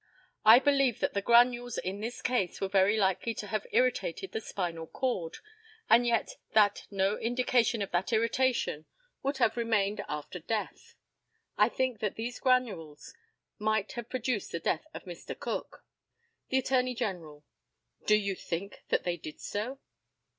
I 0.43 0.57
believe 0.57 0.99
that 1.01 1.13
the 1.13 1.21
granules 1.21 1.77
in 1.77 1.99
this 1.99 2.23
case 2.23 2.59
were 2.59 2.67
very 2.67 2.97
likely 2.97 3.35
to 3.35 3.45
have 3.45 3.67
irritated 3.71 4.31
the 4.31 4.41
spinal 4.41 4.87
cord, 4.87 5.37
and 5.91 6.07
yet 6.07 6.37
that 6.53 6.87
no 6.89 7.19
indication 7.19 7.83
of 7.83 7.91
that 7.91 8.11
irritation 8.11 8.87
would 9.21 9.37
have 9.37 9.55
remained 9.55 10.03
after 10.09 10.39
death. 10.39 10.95
I 11.55 11.69
think 11.69 11.99
that 11.99 12.15
these 12.15 12.39
granules 12.39 13.13
might 13.59 13.91
have 13.91 14.09
produced 14.09 14.51
the 14.51 14.59
death 14.59 14.87
of 14.91 15.03
Mr. 15.03 15.39
Cook. 15.39 15.85
The 16.49 16.57
ATTORNEY 16.57 16.95
GENERAL: 16.95 17.45
Do 18.07 18.15
you 18.15 18.33
think 18.33 18.81
that 18.89 19.03
they 19.03 19.17
did 19.17 19.39
so? 19.39 19.77